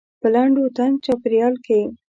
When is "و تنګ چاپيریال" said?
0.59-1.55